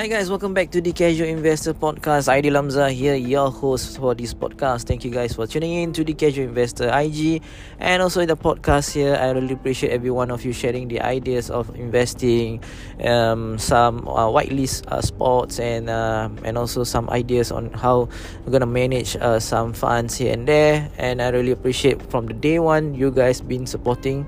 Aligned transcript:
Hi 0.00 0.06
guys, 0.06 0.30
welcome 0.30 0.54
back 0.54 0.70
to 0.70 0.80
the 0.80 0.94
Casual 0.94 1.28
Investor 1.28 1.74
Podcast. 1.74 2.32
Aidil 2.32 2.56
Lamza 2.56 2.90
here, 2.90 3.16
your 3.16 3.50
host 3.50 3.98
for 3.98 4.14
this 4.14 4.32
podcast. 4.32 4.88
Thank 4.88 5.04
you 5.04 5.10
guys 5.10 5.34
for 5.34 5.46
tuning 5.46 5.74
in 5.74 5.92
to 5.92 6.02
the 6.02 6.14
Casual 6.14 6.48
Investor 6.48 6.88
IG 6.88 7.42
and 7.78 8.00
also 8.00 8.24
the 8.24 8.34
podcast 8.34 8.96
here. 8.96 9.14
I 9.20 9.28
really 9.32 9.52
appreciate 9.52 9.92
every 9.92 10.10
one 10.10 10.30
of 10.30 10.42
you 10.42 10.54
sharing 10.54 10.88
the 10.88 11.02
ideas 11.02 11.50
of 11.50 11.68
investing, 11.76 12.64
um, 13.04 13.58
some 13.58 14.08
uh, 14.08 14.24
whitelist 14.32 14.88
uh, 14.88 15.02
spots 15.02 15.60
and 15.60 15.90
uh, 15.90 16.30
and 16.44 16.56
also 16.56 16.82
some 16.82 17.10
ideas 17.10 17.52
on 17.52 17.68
how 17.76 18.08
we're 18.46 18.52
gonna 18.52 18.64
manage 18.64 19.16
uh, 19.20 19.38
some 19.38 19.74
funds 19.74 20.16
here 20.16 20.32
and 20.32 20.48
there. 20.48 20.88
And 20.96 21.20
I 21.20 21.28
really 21.28 21.52
appreciate 21.52 22.00
from 22.08 22.24
the 22.24 22.32
day 22.32 22.58
one 22.58 22.94
you 22.94 23.10
guys 23.10 23.42
been 23.42 23.66
supporting 23.66 24.24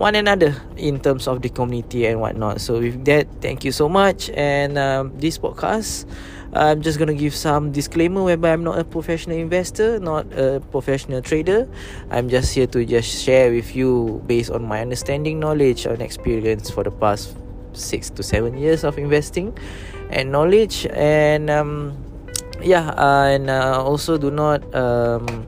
one 0.00 0.14
another 0.14 0.56
in 0.78 0.98
terms 0.98 1.28
of 1.28 1.42
the 1.42 1.50
community 1.50 2.06
and 2.06 2.18
whatnot. 2.18 2.58
So 2.58 2.80
with 2.80 3.04
that, 3.04 3.28
thank 3.44 3.68
you 3.68 3.70
so 3.70 3.86
much. 3.86 4.30
And 4.32 4.78
um, 4.78 5.12
this 5.20 5.36
podcast, 5.36 6.08
I'm 6.54 6.80
just 6.80 6.98
gonna 6.98 7.12
give 7.12 7.34
some 7.34 7.70
disclaimer 7.70 8.24
whereby 8.24 8.54
I'm 8.54 8.64
not 8.64 8.78
a 8.78 8.84
professional 8.84 9.36
investor, 9.36 10.00
not 10.00 10.24
a 10.32 10.64
professional 10.72 11.20
trader. 11.20 11.68
I'm 12.08 12.30
just 12.30 12.54
here 12.54 12.66
to 12.68 12.82
just 12.86 13.12
share 13.12 13.52
with 13.52 13.76
you 13.76 14.24
based 14.26 14.50
on 14.50 14.64
my 14.64 14.80
understanding, 14.80 15.38
knowledge, 15.38 15.84
and 15.84 16.00
experience 16.00 16.70
for 16.70 16.82
the 16.82 16.90
past 16.90 17.36
six 17.74 18.08
to 18.08 18.22
seven 18.22 18.56
years 18.56 18.84
of 18.84 18.96
investing 18.96 19.52
and 20.08 20.32
knowledge. 20.32 20.86
And 20.96 21.50
um, 21.50 21.92
yeah, 22.62 22.88
uh, 22.96 23.36
and 23.36 23.50
uh, 23.50 23.84
also 23.84 24.16
do 24.16 24.30
not 24.30 24.64
um, 24.74 25.46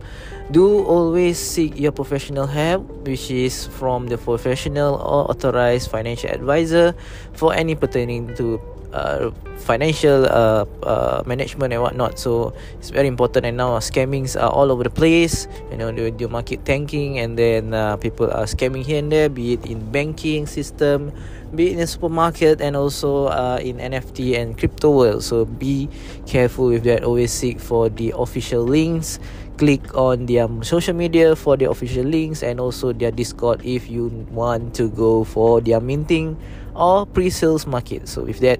do 0.52 0.84
always 0.84 1.38
seek 1.40 1.80
your 1.80 1.92
professional 1.92 2.46
help 2.46 2.84
which 3.08 3.30
is 3.30 3.66
from 3.66 4.06
the 4.06 4.18
professional 4.18 5.00
or 5.00 5.28
authorized 5.32 5.90
financial 5.90 6.30
advisor 6.30 6.94
for 7.32 7.54
any 7.54 7.74
pertaining 7.74 8.28
to 8.36 8.60
uh, 8.92 9.30
financial 9.56 10.26
uh, 10.26 10.66
uh, 10.82 11.22
management 11.24 11.72
and 11.72 11.80
whatnot. 11.80 12.18
So 12.18 12.52
it's 12.76 12.90
very 12.90 13.08
important. 13.08 13.46
And 13.46 13.56
now 13.56 13.78
scammings 13.78 14.36
are 14.36 14.50
all 14.50 14.70
over 14.70 14.84
the 14.84 14.92
place. 14.92 15.48
You 15.70 15.78
know 15.78 15.90
the, 15.90 16.10
the 16.10 16.28
market 16.28 16.64
tanking 16.64 17.18
and 17.18 17.38
then 17.38 17.72
uh, 17.72 17.96
people 17.96 18.30
are 18.30 18.44
scamming 18.44 18.84
here 18.84 18.98
and 18.98 19.10
there 19.10 19.28
be 19.28 19.54
it 19.54 19.64
in 19.64 19.80
banking 19.90 20.46
system 20.46 21.12
be 21.54 21.68
it 21.72 21.78
in 21.78 21.86
supermarket 21.86 22.60
and 22.60 22.76
also 22.76 23.26
uh, 23.26 23.60
in 23.60 23.76
NFT 23.76 24.40
and 24.40 24.56
crypto 24.56 24.90
world. 24.90 25.22
So 25.22 25.44
be 25.44 25.88
careful 26.26 26.68
with 26.68 26.84
that. 26.84 27.04
Always 27.04 27.32
seek 27.32 27.60
for 27.60 27.88
the 27.88 28.14
official 28.16 28.64
links 28.64 29.20
click 29.62 29.94
on 29.94 30.26
their 30.26 30.50
social 30.66 30.90
media 30.90 31.38
for 31.38 31.54
their 31.54 31.70
official 31.70 32.02
links 32.02 32.42
and 32.42 32.58
also 32.58 32.90
their 32.90 33.14
discord 33.14 33.62
if 33.62 33.86
you 33.86 34.10
want 34.34 34.74
to 34.74 34.90
go 34.90 35.22
for 35.22 35.62
their 35.62 35.78
minting 35.78 36.34
or 36.74 37.06
pre-sales 37.06 37.62
market. 37.62 38.10
So 38.10 38.26
with 38.26 38.42
that 38.42 38.58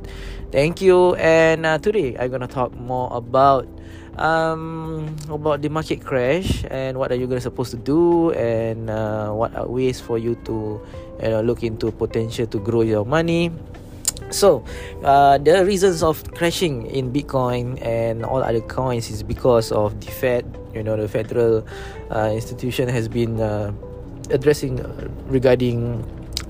thank 0.55 0.78
you. 0.78 1.19
And 1.19 1.67
uh, 1.67 1.83
today 1.83 2.14
i'm 2.23 2.30
gonna 2.30 2.47
talk 2.47 2.70
more 2.78 3.11
about 3.11 3.67
um 4.14 5.11
about 5.27 5.58
the 5.58 5.69
market 5.73 6.05
crash 6.05 6.62
and 6.70 6.95
what 6.95 7.11
are 7.11 7.19
you 7.19 7.27
guys 7.27 7.42
supposed 7.42 7.73
to 7.73 7.80
do 7.80 8.30
and 8.39 8.86
uh, 8.86 9.33
what 9.33 9.56
are 9.56 9.67
ways 9.67 9.98
for 9.98 10.19
you 10.23 10.39
to 10.45 10.78
you 11.19 11.30
know 11.34 11.41
look 11.41 11.64
into 11.64 11.91
potential 11.91 12.47
to 12.47 12.62
grow 12.62 12.86
your 12.86 13.03
money. 13.03 13.50
So 14.30 14.62
uh, 15.03 15.42
the 15.42 15.67
reasons 15.67 16.06
of 16.06 16.23
crashing 16.39 16.86
in 16.86 17.11
bitcoin 17.11 17.83
and 17.83 18.23
all 18.25 18.39
other 18.39 18.62
coins 18.62 19.11
is 19.11 19.27
because 19.27 19.73
of 19.73 19.98
the 19.98 20.12
fed 20.14 20.61
you 20.75 20.83
know 20.83 20.97
the 20.97 21.09
federal 21.09 21.67
uh, 22.11 22.31
institution 22.33 22.89
has 22.89 23.09
been 23.09 23.41
uh, 23.41 23.73
addressing 24.31 24.81
uh, 24.81 25.09
regarding 25.27 26.03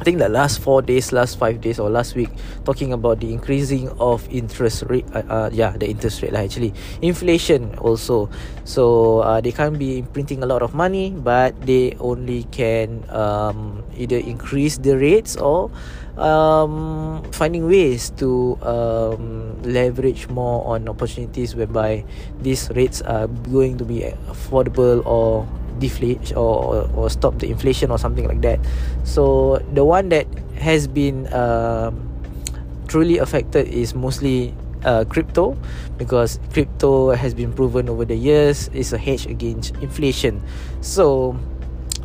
I 0.03 0.05
think 0.05 0.19
the 0.19 0.28
last 0.28 0.58
four 0.58 0.83
days, 0.83 1.14
last 1.14 1.39
five 1.39 1.62
days, 1.62 1.78
or 1.78 1.86
last 1.86 2.19
week, 2.19 2.27
talking 2.67 2.92
about 2.92 3.23
the 3.23 3.30
increasing 3.30 3.86
of 4.02 4.27
interest 4.35 4.83
rate. 4.90 5.07
Uh, 5.14 5.23
uh, 5.30 5.51
yeah, 5.55 5.79
the 5.79 5.86
interest 5.86 6.27
rate 6.27 6.35
lah 6.35 6.42
actually. 6.42 6.74
Inflation 7.07 7.79
also. 7.79 8.27
So 8.67 9.23
uh, 9.23 9.39
they 9.39 9.55
can't 9.55 9.79
be 9.79 10.02
printing 10.02 10.42
a 10.42 10.46
lot 10.51 10.58
of 10.67 10.74
money, 10.74 11.14
but 11.14 11.55
they 11.63 11.95
only 12.02 12.51
can 12.51 13.07
um, 13.14 13.86
either 13.95 14.18
increase 14.18 14.74
the 14.83 14.98
rates 14.98 15.39
or 15.39 15.70
um, 16.19 17.23
finding 17.30 17.70
ways 17.70 18.11
to 18.19 18.58
um, 18.67 19.55
leverage 19.63 20.27
more 20.27 20.67
on 20.67 20.90
opportunities 20.90 21.55
whereby 21.55 22.02
these 22.42 22.74
rates 22.74 23.07
are 23.07 23.30
going 23.55 23.79
to 23.79 23.86
be 23.86 24.02
affordable 24.27 24.98
or 25.07 25.46
deflate 25.83 26.31
or, 26.39 26.87
or 26.95 27.11
stop 27.11 27.43
the 27.43 27.51
inflation 27.51 27.91
or 27.91 27.98
something 27.98 28.27
like 28.27 28.41
that. 28.47 28.63
So 29.03 29.59
the 29.75 29.83
one 29.83 30.09
that 30.15 30.31
has 30.63 30.87
been 30.87 31.27
uh, 31.35 31.91
truly 32.87 33.19
affected 33.19 33.67
is 33.67 33.95
mostly 33.95 34.55
uh, 34.87 35.05
crypto 35.11 35.59
because 35.98 36.39
crypto 36.53 37.11
has 37.11 37.35
been 37.35 37.53
proven 37.53 37.89
over 37.89 38.05
the 38.05 38.17
years 38.17 38.69
is 38.70 38.93
a 38.93 38.98
hedge 38.98 39.27
against 39.27 39.75
inflation. 39.83 40.43
So 40.81 41.35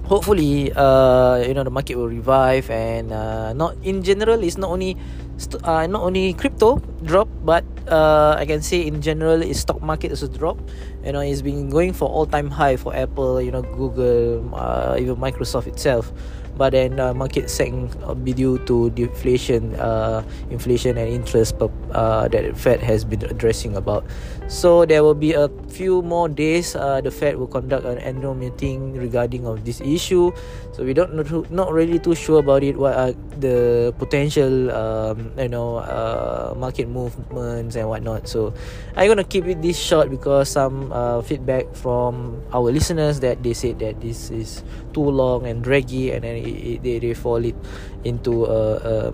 hopefully 0.08 0.72
uh, 0.72 1.44
you 1.44 1.54
know 1.54 1.64
the 1.64 1.70
market 1.70 2.00
will 2.00 2.08
revive 2.08 2.72
and 2.72 3.12
uh, 3.12 3.54
not 3.54 3.76
in 3.84 4.02
general 4.02 4.42
it's 4.42 4.58
not 4.58 4.72
only 4.72 4.96
st- 5.38 5.64
uh, 5.64 5.88
not 5.88 6.02
only 6.02 6.34
crypto 6.34 6.78
drop 7.04 7.28
but 7.44 7.64
uh, 7.88 8.36
I 8.38 8.46
can 8.46 8.62
say 8.62 8.86
in 8.86 9.02
general 9.02 9.42
is 9.42 9.60
stock 9.62 9.82
market 9.82 10.12
also 10.12 10.28
drop. 10.28 10.60
You 11.06 11.14
know 11.14 11.22
it's 11.22 11.42
been 11.42 11.70
going 11.70 11.94
for 11.94 12.10
all 12.10 12.26
time 12.26 12.50
high 12.52 12.76
for 12.76 12.96
Apple 12.96 13.42
you 13.42 13.52
know 13.52 13.62
Google 13.62 14.44
uh, 14.54 14.98
even 15.00 15.16
Microsoft 15.16 15.68
itself 15.68 16.12
but 16.58 16.74
then 16.74 17.00
uh, 17.00 17.14
market 17.14 17.50
sank 17.50 17.94
uh, 18.04 18.14
due 18.14 18.58
to 18.66 18.90
deflation 18.92 19.76
uh, 19.78 20.24
inflation 20.50 20.98
and 20.98 21.08
interest 21.08 21.56
uh, 21.62 22.28
that 22.28 22.58
Fed 22.58 22.82
has 22.82 23.06
been 23.06 23.24
addressing 23.26 23.78
about. 23.78 24.04
So 24.48 24.86
there 24.86 25.04
will 25.04 25.18
be 25.18 25.34
a 25.34 25.52
few 25.68 26.02
more 26.02 26.30
days 26.30 26.76
uh, 26.76 27.02
the 27.02 27.12
Fed 27.12 27.36
will 27.36 27.52
conduct 27.52 27.86
an 27.86 28.00
annual 28.00 28.34
meeting 28.34 28.96
regarding 28.96 29.46
of 29.46 29.66
this 29.66 29.82
issue. 29.82 30.32
So 30.72 30.84
we 30.84 30.94
don't 30.94 31.14
not, 31.14 31.52
not 31.52 31.74
really 31.74 32.00
too 32.00 32.16
sure 32.16 32.40
about 32.40 32.64
it 32.64 32.78
what 32.78 32.96
are 32.96 33.14
the 33.40 33.94
potential 34.00 34.72
um, 34.72 35.32
you 35.38 35.50
know 35.50 35.84
uh, 35.84 36.54
market 36.56 36.88
movements 36.88 37.76
and 37.76 37.90
whatnot. 37.90 38.28
So 38.28 38.54
I'm 38.96 39.08
gonna 39.08 39.28
keep 39.28 39.46
it 39.46 39.62
this 39.62 39.78
short 39.78 40.10
because 40.10 40.50
some 40.50 40.92
uh, 40.96 41.22
feedback 41.22 41.68
from 41.76 42.42
our 42.54 42.72
listeners 42.72 43.20
that 43.20 43.44
they 43.44 43.54
said 43.54 43.80
that 43.80 44.00
this 44.00 44.32
is 44.32 44.64
too 44.94 45.04
long 45.04 45.46
and 45.46 45.64
draggy 45.64 46.12
and 46.12 46.24
then 46.24 46.40
they, 46.52 47.00
they 47.00 47.14
fall 47.14 47.44
it 47.44 47.56
into 48.04 48.46
a, 48.46 48.76
a 48.78 49.14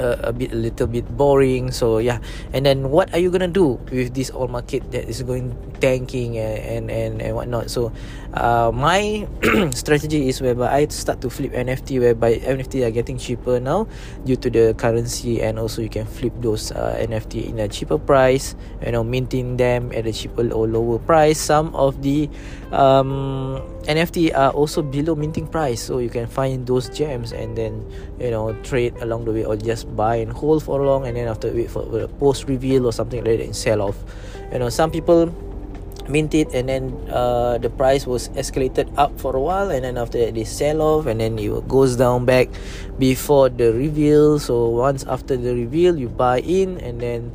a, 0.00 0.28
a 0.28 0.32
bit 0.32 0.52
a 0.52 0.56
little 0.56 0.88
bit 0.88 1.04
boring. 1.16 1.70
So 1.70 2.00
yeah. 2.00 2.18
And 2.56 2.64
then 2.64 2.88
what 2.88 3.12
are 3.12 3.20
you 3.20 3.28
gonna 3.28 3.52
do 3.52 3.76
with 3.92 4.16
this 4.16 4.32
all 4.32 4.48
market 4.48 4.88
that 4.96 5.04
is 5.04 5.20
going 5.22 5.52
tanking 5.84 6.40
and 6.40 6.58
and 6.64 6.84
and, 6.90 7.12
and 7.20 7.32
whatnot? 7.36 7.68
So 7.68 7.92
uh, 8.32 8.72
my 8.72 9.28
strategy 9.76 10.32
is 10.32 10.40
whereby 10.40 10.72
I 10.72 10.88
start 10.88 11.20
to 11.20 11.28
flip 11.28 11.52
NFT 11.52 12.00
whereby 12.00 12.40
NFT 12.40 12.86
are 12.88 12.94
getting 12.94 13.20
cheaper 13.20 13.60
now 13.60 13.86
due 14.24 14.40
to 14.40 14.48
the 14.48 14.72
currency 14.74 15.44
and 15.44 15.58
also 15.60 15.82
you 15.84 15.92
can 15.92 16.06
flip 16.06 16.32
those 16.40 16.72
uh, 16.72 16.96
NFT 16.96 17.52
in 17.52 17.60
a 17.60 17.68
cheaper 17.68 17.98
price 17.98 18.56
you 18.80 18.92
know 18.92 19.04
minting 19.04 19.56
them 19.56 19.92
at 19.92 20.06
a 20.06 20.12
cheaper 20.12 20.48
or 20.52 20.66
lower 20.66 20.98
price. 20.98 21.38
Some 21.38 21.74
of 21.74 22.00
the 22.02 22.30
um, 22.72 23.60
NFT 23.84 24.34
are 24.36 24.50
also 24.52 24.82
below 24.82 25.14
minting 25.14 25.46
price. 25.46 25.82
So 25.82 25.98
you 25.98 26.08
can 26.08 26.26
find 26.26 26.66
those 26.66 26.88
gems 26.88 27.32
and 27.32 27.56
then 27.56 27.84
you 28.18 28.30
know 28.30 28.54
trade 28.62 28.94
along 29.00 29.24
the 29.24 29.32
way 29.32 29.44
or 29.44 29.56
just 29.56 29.89
buy 29.90 30.16
and 30.16 30.32
hold 30.32 30.62
for 30.62 30.82
long 30.84 31.06
and 31.06 31.16
then 31.16 31.28
after 31.28 31.52
wait 31.52 31.70
for 31.70 31.82
a 31.98 32.08
post 32.22 32.48
reveal 32.48 32.86
or 32.86 32.92
something 32.92 33.24
like 33.24 33.38
that 33.38 33.44
and 33.44 33.56
sell 33.56 33.82
off 33.82 33.96
you 34.52 34.58
know 34.58 34.68
some 34.68 34.90
people 34.90 35.32
mint 36.08 36.34
it 36.34 36.50
and 36.52 36.68
then 36.68 36.90
uh, 37.10 37.56
the 37.58 37.70
price 37.70 38.06
was 38.06 38.28
escalated 38.30 38.90
up 38.98 39.14
for 39.18 39.36
a 39.36 39.40
while 39.40 39.70
and 39.70 39.84
then 39.84 39.96
after 39.96 40.18
that 40.18 40.34
they 40.34 40.44
sell 40.44 40.82
off 40.82 41.06
and 41.06 41.20
then 41.20 41.38
it 41.38 41.68
goes 41.68 41.94
down 41.96 42.24
back 42.24 42.48
before 42.98 43.48
the 43.48 43.72
reveal 43.72 44.38
so 44.38 44.68
once 44.68 45.04
after 45.06 45.36
the 45.36 45.54
reveal 45.54 45.96
you 45.96 46.08
buy 46.08 46.40
in 46.40 46.78
and 46.82 47.00
then 47.00 47.30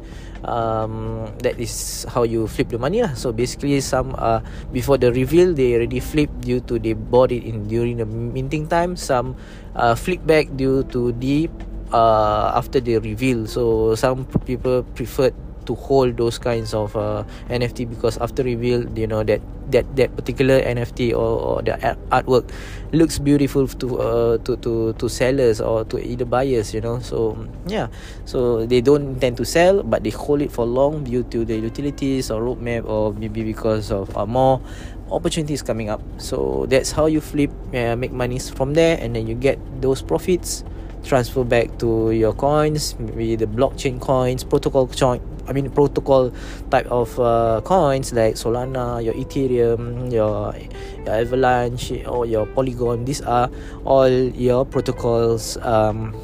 um, 0.46 1.26
that 1.42 1.60
is 1.60 2.06
how 2.10 2.24
you 2.24 2.48
flip 2.48 2.70
the 2.70 2.78
money 2.78 3.02
lah. 3.02 3.14
So 3.18 3.34
basically, 3.34 3.82
some 3.82 4.14
uh, 4.18 4.46
before 4.72 4.98
the 4.98 5.12
reveal 5.12 5.54
they 5.54 5.74
already 5.76 6.00
flip 6.00 6.30
due 6.42 6.62
to 6.70 6.78
they 6.78 6.94
bought 6.94 7.34
it 7.34 7.44
in 7.44 7.68
during 7.68 7.98
the 7.98 8.06
minting 8.06 8.70
time. 8.70 8.96
Some 8.96 9.36
uh, 9.76 9.98
flip 9.98 10.22
back 10.26 10.54
due 10.56 10.86
to 10.94 11.12
the 11.18 11.50
uh, 11.92 12.52
after 12.56 12.80
the 12.80 12.98
reveal. 13.00 13.48
So 13.48 13.96
some 13.96 14.26
people 14.46 14.84
preferred 14.96 15.34
to 15.66 15.74
hold 15.76 16.18
those 16.18 16.38
kinds 16.38 16.74
of 16.74 16.96
uh, 16.96 17.26
NFT 17.50 17.90
because 17.90 18.18
after 18.18 18.44
reveal 18.44 18.86
you 18.98 19.08
know 19.08 19.26
that 19.26 19.42
that 19.74 19.86
that 19.98 20.14
particular 20.16 20.62
NFT 20.62 21.12
or, 21.12 21.58
or 21.58 21.62
the 21.66 21.74
artwork 22.14 22.54
looks 22.94 23.18
beautiful 23.18 23.68
to 23.68 23.88
uh, 23.98 24.38
to 24.46 24.56
to 24.62 24.94
to 24.94 25.06
sellers 25.10 25.60
or 25.60 25.84
to 25.90 25.98
either 25.98 26.26
buyers 26.26 26.74
you 26.74 26.82
know. 26.82 27.02
So 27.02 27.34
yeah. 27.66 27.90
So 28.26 28.66
they 28.66 28.82
don't 28.82 29.18
intend 29.18 29.38
to 29.38 29.46
sell 29.46 29.82
but 29.82 30.06
they 30.06 30.14
hold 30.14 30.42
it 30.42 30.52
for 30.54 30.66
long 30.66 31.04
due 31.04 31.24
to 31.34 31.46
the 31.46 31.58
utilities 31.58 32.30
or 32.30 32.42
roadmap 32.42 32.86
or 32.86 33.14
maybe 33.14 33.44
because 33.44 33.92
of 33.92 34.14
uh, 34.16 34.26
more 34.26 34.62
opportunities 35.10 35.62
coming 35.62 35.90
up. 35.90 36.02
So 36.18 36.66
that's 36.70 36.92
how 36.92 37.06
you 37.06 37.22
flip 37.22 37.50
uh, 37.74 37.96
make 37.98 38.14
money 38.14 38.38
from 38.38 38.74
there 38.74 38.98
and 39.02 39.16
then 39.16 39.26
you 39.26 39.34
get 39.34 39.58
those 39.82 40.02
profits 40.02 40.64
transfer 41.06 41.44
back 41.44 41.78
to 41.78 42.12
your 42.12 42.34
coins 42.34 42.98
maybe 43.00 43.36
the 43.36 43.46
blockchain 43.46 44.00
coins 44.02 44.44
protocol 44.44 44.88
coin 44.88 45.22
I 45.48 45.54
mean 45.54 45.70
protocol 45.70 46.34
type 46.72 46.88
of 46.88 47.20
uh, 47.20 47.62
coins 47.64 48.14
like 48.14 48.34
Solana, 48.36 49.04
your 49.04 49.14
Ethereum, 49.14 50.12
your, 50.12 50.56
your 51.06 51.14
Avalanche 51.14 52.04
or 52.08 52.26
your 52.26 52.48
Polygon. 52.48 53.06
These 53.06 53.22
are 53.22 53.50
all 53.86 54.10
your 54.10 54.66
protocols 54.66 55.58
um, 55.58 56.16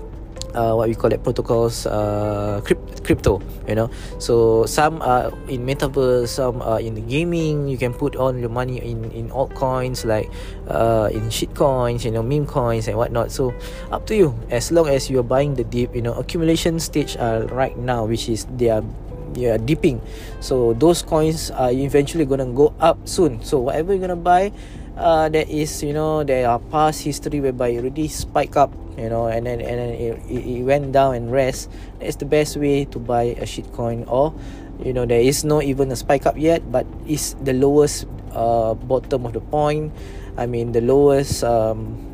uh, 0.55 0.73
what 0.73 0.87
we 0.87 0.95
call 0.95 1.11
it 1.11 1.23
protocols 1.23 1.85
uh, 1.85 2.61
crypt- 2.63 3.03
crypto 3.03 3.41
you 3.67 3.75
know. 3.75 3.89
So 4.19 4.65
some 4.65 5.01
are 5.01 5.31
in 5.47 5.65
metaverse 5.65 6.29
some 6.29 6.61
are 6.61 6.79
in 6.79 6.95
the 6.95 7.01
gaming 7.01 7.67
you 7.67 7.77
can 7.77 7.93
put 7.93 8.15
on 8.15 8.39
your 8.39 8.49
money 8.49 8.79
in 8.81 9.11
in 9.11 9.29
altcoins 9.29 10.05
like 10.05 10.29
uh, 10.67 11.09
in 11.11 11.29
shit 11.29 11.53
coins 11.55 12.05
you 12.05 12.11
know 12.11 12.23
meme 12.23 12.45
coins 12.45 12.87
and 12.87 12.97
whatnot. 12.97 13.31
So 13.31 13.53
up 13.91 14.07
to 14.07 14.15
you. 14.15 14.35
As 14.49 14.71
long 14.71 14.87
as 14.87 15.09
you're 15.09 15.25
buying 15.25 15.55
the 15.55 15.63
deep 15.63 15.95
you 15.95 16.01
know 16.01 16.13
accumulation 16.13 16.79
stage 16.79 17.15
uh, 17.17 17.47
right 17.51 17.77
now 17.77 18.05
which 18.05 18.29
is 18.29 18.45
they 18.57 18.69
are 18.69 18.83
yeah 19.35 19.57
dipping. 19.57 20.01
So 20.39 20.73
those 20.73 21.01
coins 21.01 21.51
are 21.51 21.71
eventually 21.71 22.25
gonna 22.25 22.49
go 22.51 22.73
up 22.79 23.07
soon. 23.07 23.43
So 23.43 23.59
whatever 23.59 23.93
you're 23.93 24.01
gonna 24.03 24.19
buy 24.19 24.51
uh, 24.97 25.29
there 25.29 25.45
is 25.47 25.83
you 25.83 25.93
know 25.93 26.23
there 26.23 26.49
are 26.49 26.59
past 26.71 27.01
history 27.01 27.39
whereby 27.39 27.69
it 27.69 27.79
already 27.79 28.07
spike 28.07 28.55
up 28.55 28.73
you 28.97 29.09
know 29.09 29.27
and 29.27 29.45
then 29.45 29.61
and 29.61 29.79
then 29.79 29.89
it, 29.95 30.19
it, 30.27 30.63
went 30.63 30.91
down 30.91 31.15
and 31.15 31.31
rest. 31.31 31.69
That's 31.99 32.17
the 32.17 32.25
best 32.25 32.57
way 32.57 32.85
to 32.85 32.99
buy 32.99 33.35
a 33.39 33.45
shit 33.45 33.71
coin 33.73 34.03
or 34.05 34.33
you 34.83 34.93
know 34.93 35.05
there 35.05 35.21
is 35.21 35.43
no 35.43 35.61
even 35.61 35.91
a 35.91 35.95
spike 35.95 36.25
up 36.25 36.37
yet 36.37 36.71
but 36.71 36.85
it's 37.07 37.33
the 37.41 37.53
lowest 37.53 38.05
uh, 38.33 38.73
bottom 38.73 39.25
of 39.25 39.33
the 39.33 39.41
point. 39.41 39.93
I 40.37 40.45
mean 40.45 40.71
the 40.71 40.81
lowest 40.81 41.43
um, 41.43 42.10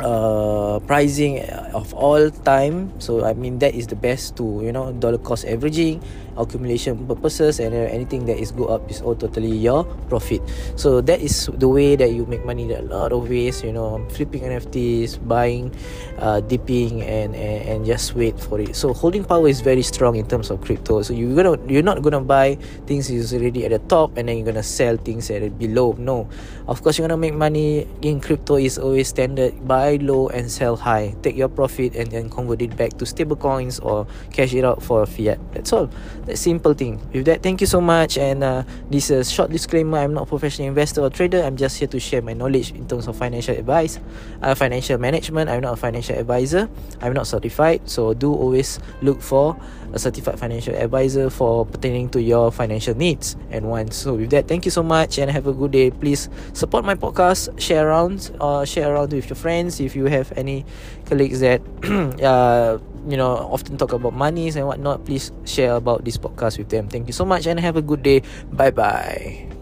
uh, 0.00 0.78
pricing 0.86 1.40
of 1.72 1.92
all 1.94 2.30
time. 2.44 2.92
So 3.00 3.24
i 3.24 3.32
mean 3.34 3.58
that 3.60 3.74
is 3.74 3.86
the 3.86 3.96
best 3.96 4.36
to 4.36 4.44
you 4.62 4.72
know 4.72 4.92
dollar 4.92 5.18
cost 5.18 5.44
averaging 5.46 6.02
accumulation 6.36 7.00
purposes 7.08 7.60
and 7.60 7.72
uh, 7.72 7.88
anything 7.88 8.28
that 8.28 8.36
is 8.36 8.52
go 8.52 8.68
up 8.68 8.84
is 8.90 9.00
all 9.00 9.16
totally 9.16 9.52
your 9.52 9.84
profit. 10.08 10.42
So 10.76 11.00
that 11.00 11.20
is 11.20 11.48
the 11.56 11.68
way 11.68 11.96
that 11.96 12.12
you 12.12 12.26
make 12.26 12.44
money. 12.44 12.68
There 12.68 12.78
are 12.78 12.84
a 12.84 13.08
lot 13.08 13.12
of 13.12 13.28
ways 13.28 13.64
you 13.64 13.72
know 13.72 14.04
flipping 14.12 14.44
nfts 14.44 15.16
buying 15.26 15.72
uh, 16.18 16.40
dipping 16.40 17.02
and, 17.02 17.34
and 17.34 17.60
and 17.68 17.78
just 17.86 18.14
wait 18.14 18.38
for 18.38 18.60
it. 18.60 18.76
So 18.76 18.92
holding 18.92 19.24
power 19.24 19.48
is 19.48 19.60
very 19.60 19.82
strong 19.82 20.16
in 20.16 20.28
terms 20.28 20.50
of 20.50 20.60
crypto. 20.60 21.00
So 21.02 21.12
you're 21.16 21.34
gonna 21.34 21.56
you're 21.66 21.86
not 21.86 22.02
gonna 22.02 22.20
buy 22.20 22.60
things 22.84 23.08
is 23.08 23.32
already 23.32 23.64
at 23.64 23.72
the 23.72 23.80
top 23.88 24.16
and 24.16 24.28
then 24.28 24.36
you're 24.38 24.46
gonna 24.46 24.66
sell 24.66 24.96
things 24.96 25.30
at 25.30 25.58
below. 25.58 25.96
No. 25.98 26.28
Of 26.68 26.82
course 26.82 26.98
you're 26.98 27.08
gonna 27.08 27.20
make 27.20 27.34
money 27.34 27.88
in 28.02 28.20
crypto 28.20 28.56
is 28.56 28.78
always 28.78 29.08
standard. 29.08 29.56
Buy 29.66 29.85
low 29.94 30.28
and 30.28 30.50
sell 30.50 30.76
high. 30.76 31.14
Take 31.22 31.36
your 31.36 31.48
profit 31.48 31.94
and 31.94 32.10
then 32.10 32.28
convert 32.28 32.62
it 32.62 32.76
back 32.76 32.98
to 32.98 33.06
stable 33.06 33.36
coins 33.36 33.78
or 33.80 34.06
cash 34.32 34.54
it 34.54 34.64
out 34.64 34.82
for 34.82 35.06
fiat. 35.06 35.38
That's 35.52 35.72
all. 35.72 35.88
That 36.26 36.36
simple 36.38 36.74
thing. 36.74 37.00
With 37.12 37.26
that 37.26 37.42
thank 37.42 37.60
you 37.60 37.66
so 37.66 37.80
much. 37.80 38.18
And 38.18 38.42
uh, 38.42 38.64
this 38.90 39.10
is 39.10 39.28
a 39.28 39.30
short 39.30 39.50
disclaimer. 39.50 39.98
I'm 39.98 40.14
not 40.14 40.24
a 40.24 40.26
professional 40.26 40.68
investor 40.68 41.00
or 41.02 41.10
trader. 41.10 41.42
I'm 41.42 41.56
just 41.56 41.78
here 41.78 41.88
to 41.88 42.00
share 42.00 42.22
my 42.22 42.32
knowledge 42.32 42.72
in 42.72 42.86
terms 42.86 43.06
of 43.06 43.16
financial 43.16 43.54
advice 43.54 43.98
uh, 44.42 44.54
financial 44.54 44.98
management. 44.98 45.50
I'm 45.50 45.60
not 45.60 45.74
a 45.74 45.76
financial 45.76 46.16
advisor. 46.18 46.68
I'm 47.00 47.12
not 47.12 47.26
certified. 47.26 47.88
So 47.88 48.14
do 48.14 48.32
always 48.32 48.78
look 49.02 49.20
for 49.20 49.56
a 49.92 49.98
certified 49.98 50.38
financial 50.38 50.74
advisor 50.74 51.30
for 51.30 51.64
pertaining 51.64 52.08
to 52.10 52.20
your 52.20 52.50
financial 52.50 52.94
needs 52.94 53.36
and 53.50 53.68
wants. 53.68 53.96
So 53.96 54.14
with 54.14 54.30
that 54.30 54.48
thank 54.48 54.64
you 54.64 54.70
so 54.70 54.82
much 54.82 55.18
and 55.18 55.30
have 55.30 55.46
a 55.46 55.52
good 55.52 55.70
day. 55.70 55.90
Please 55.90 56.28
support 56.52 56.84
my 56.84 56.94
podcast. 56.94 57.58
Share 57.60 57.88
around 57.88 58.30
uh, 58.40 58.64
share 58.64 58.92
around 58.94 59.12
with 59.12 59.28
your 59.28 59.36
friends 59.36 59.75
if 59.80 59.96
you 59.96 60.06
have 60.06 60.32
any 60.36 60.64
colleagues 61.04 61.40
that 61.40 61.60
uh, 62.22 62.78
you 63.08 63.16
know 63.16 63.36
often 63.52 63.76
talk 63.76 63.92
about 63.92 64.14
monies 64.14 64.56
and 64.56 64.66
whatnot 64.66 65.04
please 65.04 65.32
share 65.44 65.74
about 65.76 66.04
this 66.04 66.16
podcast 66.16 66.58
with 66.58 66.68
them. 66.68 66.88
Thank 66.88 67.06
you 67.06 67.12
so 67.12 67.24
much 67.24 67.46
and 67.46 67.60
have 67.60 67.76
a 67.76 67.82
good 67.82 68.02
day. 68.02 68.22
Bye 68.52 68.70
bye 68.70 69.55